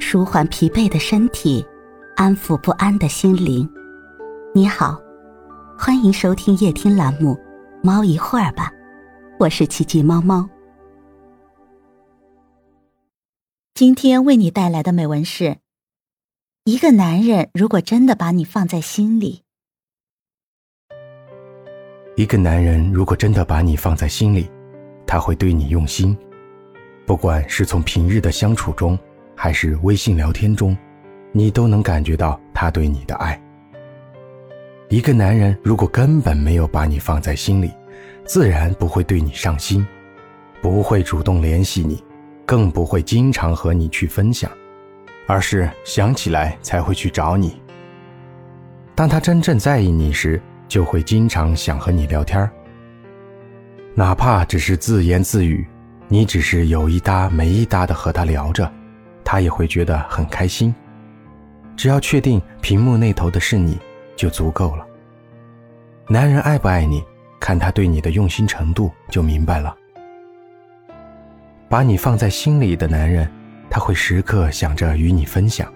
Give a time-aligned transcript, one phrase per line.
[0.00, 1.64] 舒缓疲惫的身体，
[2.16, 3.68] 安抚不安的心灵。
[4.54, 4.98] 你好，
[5.78, 7.34] 欢迎收听夜听栏目
[7.82, 8.70] 《猫一会儿吧》，
[9.38, 10.48] 我是奇迹猫猫。
[13.74, 15.58] 今天为你带来的美文是：
[16.64, 19.42] 一个男人如果真的把你放在心里，
[22.16, 24.50] 一个男人如果真的把你放在心里，
[25.06, 26.16] 他会对你用心。
[27.06, 28.98] 不管是从平日的相处中，
[29.40, 30.76] 还是微信聊天中，
[31.30, 33.40] 你都能感觉到他对你的爱。
[34.88, 37.70] 一个男人如果根本没有把你放在心里，
[38.24, 39.86] 自然不会对你上心，
[40.60, 42.02] 不会主动联系你，
[42.44, 44.50] 更不会经常和你去分享，
[45.28, 47.62] 而是想起来才会去找你。
[48.96, 52.50] 当他真正在意你时，就会经常想和你聊天
[53.94, 55.64] 哪怕只是自言自语。
[56.08, 58.68] 你只是有一搭没一搭的和他聊着，
[59.30, 60.74] 他也会觉得很开心。
[61.76, 63.78] 只要确定屏幕那头的是你，
[64.16, 64.86] 就足够了。
[66.08, 67.04] 男人爱不爱你，
[67.38, 69.76] 看他对你的用心程度就明白了。
[71.68, 73.30] 把你放在心里的男人，
[73.68, 75.70] 他会时刻想着与你分享。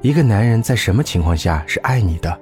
[0.00, 2.40] 一个男人在什么情况下是爱你的，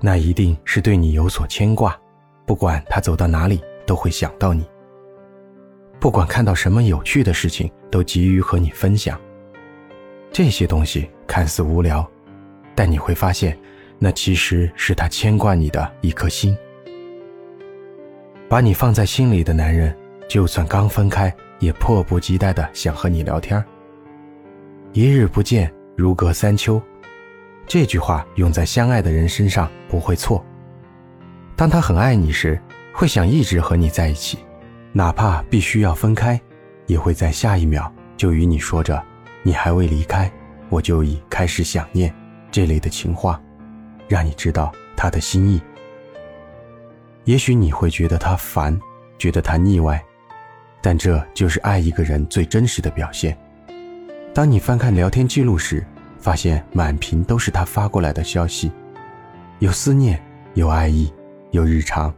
[0.00, 1.96] 那一定是对你有所牵挂，
[2.44, 4.66] 不管他走到哪里都会想到你。
[6.04, 9.18] 不管看到什么有趣的事情，都急于和你分享。
[10.30, 12.06] 这些东西看似无聊，
[12.74, 13.58] 但你会发现，
[13.98, 16.54] 那其实是他牵挂你的一颗心。
[18.50, 19.96] 把你放在心里的男人，
[20.28, 23.64] 就算刚分开，也迫不及待的想和你聊天。
[24.92, 26.78] 一日不见，如隔三秋。
[27.66, 30.44] 这句话用在相爱的人身上不会错。
[31.56, 32.60] 当他很爱你时，
[32.92, 34.43] 会想一直和你在一起。
[34.96, 36.40] 哪怕必须要分开，
[36.86, 39.04] 也会在下一秒就与你说着
[39.42, 40.30] “你还未离开，
[40.68, 42.14] 我就已开始想念”
[42.52, 43.42] 这类的情话，
[44.06, 45.60] 让你知道他的心意。
[47.24, 48.78] 也许你会觉得他烦，
[49.18, 50.00] 觉得他腻歪，
[50.80, 53.36] 但这就是爱一个人最真实的表现。
[54.32, 55.84] 当你翻看聊天记录时，
[56.20, 58.70] 发现满屏都是他发过来的消息，
[59.58, 60.22] 有思念，
[60.54, 61.12] 有爱意，
[61.50, 62.14] 有日常。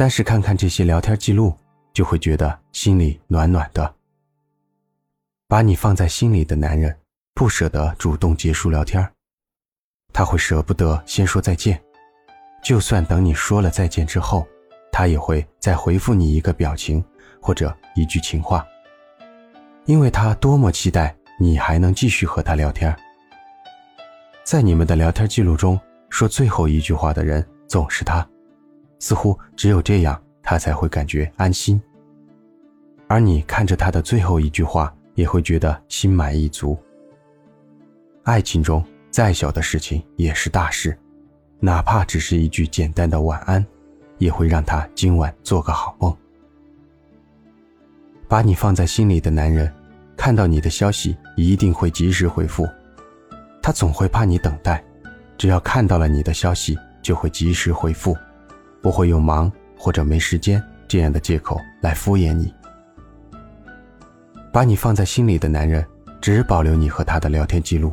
[0.00, 1.54] 但是看看这些聊天记录，
[1.92, 3.94] 就会觉得心里暖暖的。
[5.46, 6.96] 把你放在心里的男人，
[7.34, 9.06] 不舍得主动结束聊天，
[10.10, 11.78] 他会舍不得先说再见，
[12.62, 14.48] 就算等你说了再见之后，
[14.90, 17.04] 他也会再回复你一个表情
[17.38, 18.66] 或者一句情话，
[19.84, 22.96] 因为他多么期待你还能继续和他聊天。
[24.44, 25.78] 在你们的聊天记录中，
[26.08, 28.26] 说最后一句话的人总是他。
[29.00, 31.82] 似乎只有这样，他才会感觉安心。
[33.08, 36.78] 而你看着他的最后一句话，也会觉得心满意足。
[38.22, 40.96] 爱情中再小的事情也是大事，
[41.58, 43.66] 哪怕只是一句简单的晚安，
[44.18, 46.16] 也会让他今晚做个好梦。
[48.28, 49.72] 把你放在心里的男人，
[50.16, 52.68] 看到你的消息一定会及时回复。
[53.60, 54.84] 他总会怕你等待，
[55.36, 58.16] 只要看到了你的消息，就会及时回复。
[58.80, 62.52] 不会用忙或者没时间这样的借口来敷衍你。
[64.52, 65.84] 把你放在心里的男人，
[66.20, 67.92] 只保留你和他的聊天记录。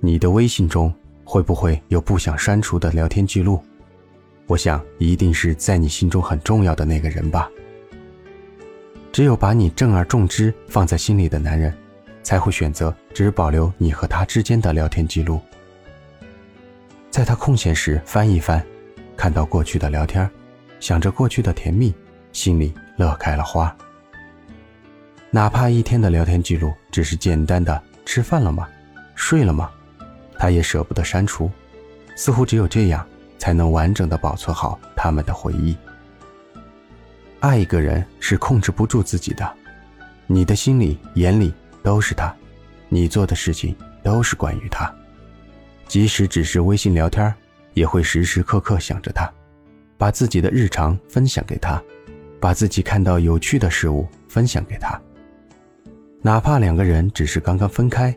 [0.00, 0.92] 你的微信中
[1.24, 3.62] 会不会有不想删除的聊天记录？
[4.46, 7.48] 我想一定是在你心中很重要的那个人吧。
[9.10, 11.72] 只有把你正而重之放在心里的男人，
[12.22, 15.40] 才会选择只保留你和他之间的聊天记录。
[17.10, 18.62] 在他空闲时翻一翻。
[19.22, 20.28] 看到过去的聊天，
[20.80, 21.94] 想着过去的甜蜜，
[22.32, 23.72] 心里乐开了花。
[25.30, 28.68] 哪怕一天的聊天记录只是简单的“吃饭了吗？
[29.14, 29.70] 睡了吗？”
[30.36, 31.48] 他也舍不得删除。
[32.16, 33.06] 似乎只有这样，
[33.38, 35.76] 才能完整的保存好他们的回忆。
[37.38, 39.48] 爱一个人是控制不住自己的，
[40.26, 42.34] 你的心里、眼里都是他，
[42.88, 43.72] 你做的事情
[44.02, 44.92] 都是关于他，
[45.86, 47.32] 即使只是微信聊天。
[47.74, 49.32] 也会时时刻刻想着他，
[49.96, 51.82] 把自己的日常分享给他，
[52.40, 55.00] 把自己看到有趣的事物分享给他。
[56.20, 58.14] 哪怕两个人只是刚刚分开，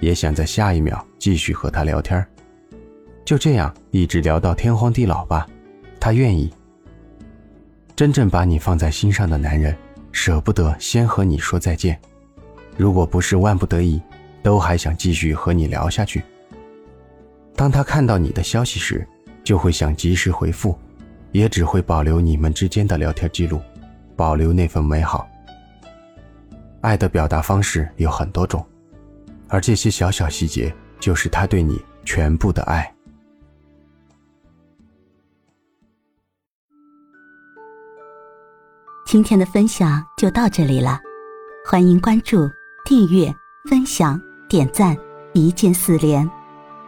[0.00, 2.26] 也想在下一秒继续和他聊天
[3.24, 5.46] 就这样一直聊到天荒地老吧，
[5.98, 6.52] 他愿意。
[7.96, 9.74] 真正把你放在心上的男人，
[10.12, 11.98] 舍不得先和你说再见，
[12.76, 14.00] 如果不是万不得已，
[14.42, 16.22] 都还想继续和你聊下去。
[17.56, 19.06] 当他看到你的消息时，
[19.42, 20.78] 就会想及时回复，
[21.32, 23.62] 也只会保留你们之间的聊天记录，
[24.14, 25.26] 保留那份美好。
[26.82, 28.64] 爱的表达方式有很多种，
[29.48, 32.92] 而这些小小细节就是他对你全部的爱。
[39.06, 41.00] 今天的分享就到这里了，
[41.64, 42.50] 欢迎关注、
[42.84, 43.34] 订阅、
[43.70, 44.94] 分享、点赞，
[45.32, 46.28] 一键四连，